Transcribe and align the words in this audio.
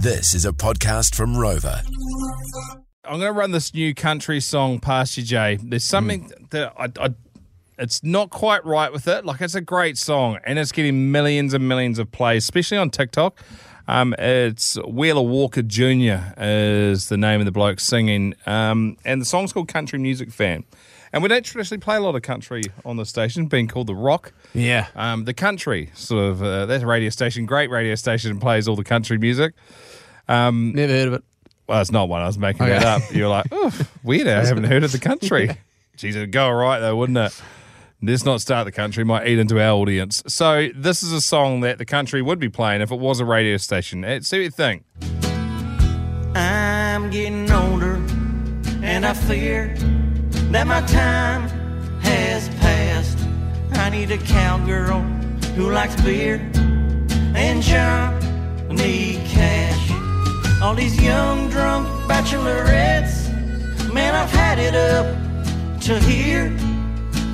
This 0.00 0.32
is 0.32 0.44
a 0.44 0.52
podcast 0.52 1.16
from 1.16 1.36
Rover. 1.36 1.82
I'm 3.04 3.18
going 3.18 3.22
to 3.22 3.32
run 3.32 3.50
this 3.50 3.74
new 3.74 3.96
country 3.96 4.40
song 4.40 4.78
past 4.78 5.16
you, 5.16 5.24
Jay. 5.24 5.58
There's 5.60 5.82
something 5.82 6.30
hmm. 6.30 6.44
that 6.50 6.72
I, 6.78 6.84
I, 7.04 7.14
it's 7.78 8.02
not 8.02 8.30
quite 8.30 8.64
right 8.64 8.92
with 8.92 9.06
it. 9.08 9.24
Like 9.24 9.40
it's 9.40 9.54
a 9.54 9.60
great 9.60 9.96
song, 9.98 10.38
and 10.44 10.58
it's 10.58 10.72
getting 10.72 11.10
millions 11.12 11.54
and 11.54 11.68
millions 11.68 11.98
of 11.98 12.10
plays, 12.10 12.44
especially 12.44 12.78
on 12.78 12.90
TikTok. 12.90 13.38
Um, 13.86 14.14
it's 14.18 14.76
Wheeler 14.86 15.22
Walker 15.22 15.62
Jr. 15.62 16.18
is 16.36 17.08
the 17.08 17.16
name 17.16 17.40
of 17.40 17.46
the 17.46 17.52
bloke 17.52 17.80
singing, 17.80 18.34
um, 18.46 18.96
and 19.04 19.20
the 19.20 19.24
song's 19.24 19.52
called 19.52 19.68
Country 19.68 19.98
Music 19.98 20.30
Fan. 20.30 20.64
And 21.10 21.22
we 21.22 21.30
don't 21.30 21.42
traditionally 21.42 21.80
play 21.80 21.96
a 21.96 22.00
lot 22.00 22.14
of 22.14 22.20
country 22.20 22.62
on 22.84 22.98
the 22.98 23.06
station, 23.06 23.46
being 23.46 23.66
called 23.66 23.86
the 23.86 23.94
Rock. 23.94 24.32
Yeah. 24.52 24.88
Um, 24.94 25.24
the 25.24 25.32
country 25.32 25.90
sort 25.94 26.22
of 26.22 26.42
uh, 26.42 26.66
that 26.66 26.84
radio 26.84 27.08
station, 27.08 27.46
great 27.46 27.70
radio 27.70 27.94
station, 27.94 28.38
plays 28.38 28.68
all 28.68 28.76
the 28.76 28.84
country 28.84 29.16
music. 29.16 29.54
Never 30.28 30.92
heard 30.92 31.08
of 31.08 31.14
it. 31.14 31.24
Well, 31.66 31.80
it's 31.80 31.90
not 31.90 32.10
one. 32.10 32.20
I 32.20 32.26
was 32.26 32.36
making 32.38 32.62
Okay. 32.66 32.78
that 32.78 33.02
up. 33.02 33.14
You're 33.14 33.28
like, 33.28 33.46
oh, 33.52 33.72
weird. 34.02 34.26
I 34.26 34.44
haven't 34.44 34.64
heard 34.64 34.84
of 34.84 34.92
the 34.92 34.98
country. 34.98 35.48
Jeez, 35.96 36.10
it'd 36.10 36.30
go 36.32 36.44
all 36.46 36.54
right 36.54 36.78
though, 36.78 36.96
wouldn't 36.96 37.18
it? 37.18 37.42
Let's 38.00 38.24
not 38.24 38.40
start 38.40 38.64
the 38.64 38.72
country. 38.72 39.02
Might 39.04 39.26
eat 39.26 39.38
into 39.40 39.60
our 39.60 39.72
audience. 39.72 40.22
So 40.28 40.68
this 40.74 41.02
is 41.02 41.12
a 41.12 41.20
song 41.20 41.60
that 41.62 41.78
the 41.78 41.84
country 41.84 42.22
would 42.22 42.38
be 42.38 42.48
playing 42.48 42.80
if 42.80 42.92
it 42.92 42.98
was 42.98 43.18
a 43.18 43.24
radio 43.24 43.56
station. 43.56 44.04
Eh, 44.04 44.20
See 44.20 44.38
what 44.38 44.44
you 44.44 44.50
think. 44.50 44.84
I'm 46.36 47.10
getting 47.10 47.50
older, 47.50 47.94
and 48.82 49.04
I 49.04 49.14
fear 49.14 49.74
that 50.52 50.66
my 50.68 50.80
time 50.82 51.48
has 52.00 52.48
passed. 52.60 53.18
I 53.72 53.90
need 53.90 54.12
a 54.12 54.18
cowgirl 54.18 55.00
who 55.56 55.72
likes 55.72 56.00
beer 56.02 56.36
and 57.34 57.62
Johnny 57.62 59.14
Cash. 59.26 59.90
All 60.62 60.74
these 60.76 61.00
young 61.02 61.50
drunk 61.50 61.88
bachelorettes, 62.08 63.92
man, 63.92 64.14
I've 64.14 64.30
had 64.30 64.58
it 64.60 64.74
up 64.76 65.80
to 65.82 65.98
here. 66.00 66.56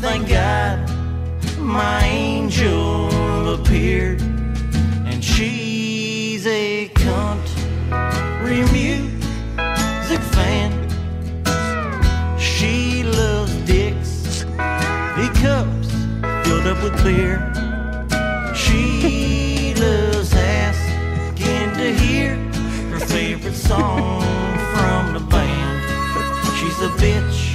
Thank 0.00 0.28
God 0.28 0.57
my 1.68 2.02
angel 2.04 3.52
appeared, 3.52 4.22
and 5.04 5.22
she's 5.22 6.46
a 6.46 6.88
country 6.88 8.62
music 8.72 10.20
fan. 10.32 10.72
She 12.38 13.02
loves 13.02 13.54
dicks, 13.66 14.44
big 15.16 15.34
cups 15.42 15.90
filled 16.46 16.66
up 16.66 16.82
with 16.82 17.04
beer. 17.04 17.38
She 18.54 19.74
loves 19.74 20.32
asking 20.34 21.74
to 21.74 21.94
hear 21.94 22.36
her 22.92 23.00
favorite 23.00 23.54
song 23.54 24.22
from 24.74 25.12
the 25.12 25.20
band. 25.20 25.84
She's 26.56 26.80
a 26.80 26.88
bitch 26.96 27.47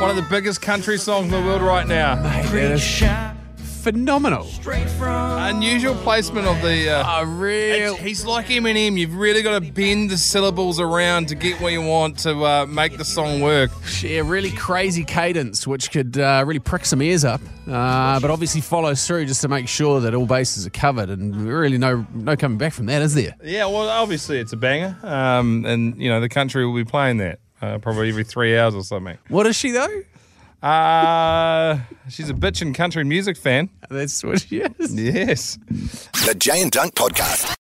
One 0.00 0.10
of 0.10 0.16
the 0.16 0.26
biggest 0.30 0.62
country 0.62 0.96
songs 0.96 1.24
in 1.24 1.30
the 1.32 1.44
world 1.44 1.60
right 1.60 1.86
now. 1.86 2.22
is 2.54 2.80
Shot 2.80 3.34
Phenomenal. 3.82 4.44
straight 4.44 4.88
from 4.90 5.38
Unusual 5.56 5.94
placement 5.96 6.46
of 6.46 6.60
the. 6.62 6.88
Uh, 6.90 7.22
A 7.22 7.26
real. 7.26 7.94
It's- 7.94 7.96
He's 8.00 8.24
like 8.24 8.46
Eminem. 8.46 8.96
You've 8.96 9.14
really 9.16 9.42
got 9.42 9.60
to 9.62 9.72
bend 9.72 10.10
the 10.10 10.16
syllables 10.16 10.78
around 10.78 11.28
to 11.28 11.34
get 11.34 11.60
what 11.60 11.72
you 11.72 11.82
want 11.82 12.18
to 12.20 12.44
uh, 12.44 12.66
make 12.66 12.96
the 12.96 13.04
song 13.04 13.40
work. 13.40 13.70
Yeah, 14.00 14.22
really 14.24 14.52
crazy 14.52 15.04
cadence, 15.04 15.66
which 15.66 15.90
could 15.90 16.16
uh, 16.16 16.44
really 16.46 16.60
prick 16.60 16.84
some 16.84 17.02
ears 17.02 17.24
up, 17.24 17.40
uh, 17.66 18.20
but 18.20 18.30
obviously 18.30 18.60
follows 18.60 19.04
through 19.06 19.26
just 19.26 19.40
to 19.42 19.48
make 19.48 19.66
sure 19.68 20.00
that 20.00 20.14
all 20.14 20.26
bases 20.26 20.64
are 20.66 20.70
covered, 20.70 21.08
and 21.08 21.34
really 21.48 21.76
no 21.78 22.06
no 22.14 22.36
coming 22.36 22.58
back 22.58 22.72
from 22.72 22.86
that, 22.86 23.02
is 23.02 23.14
there? 23.14 23.34
Yeah, 23.42 23.66
well, 23.66 23.88
obviously 23.88 24.38
it's 24.38 24.52
a 24.52 24.56
banger, 24.56 24.96
um, 25.02 25.64
and 25.66 26.00
you 26.00 26.08
know 26.08 26.20
the 26.20 26.28
country 26.28 26.64
will 26.64 26.74
be 26.76 26.84
playing 26.84 27.16
that 27.18 27.40
uh, 27.62 27.78
probably 27.78 28.08
every 28.08 28.24
three 28.24 28.56
hours 28.58 28.74
or 28.74 28.82
something. 28.82 29.18
What 29.28 29.46
is 29.46 29.56
she 29.56 29.70
though? 29.70 30.02
Uh, 30.62 31.78
she's 32.08 32.30
a 32.30 32.34
bitch 32.34 32.62
and 32.62 32.74
country 32.74 33.04
music 33.04 33.36
fan. 33.36 33.70
That's 33.88 34.24
what 34.24 34.40
she 34.40 34.58
is. 34.60 34.94
Yes. 34.94 35.58
The 36.26 36.34
Jay 36.36 36.60
and 36.62 36.72
Dunc 36.72 36.92
Podcast. 36.94 37.57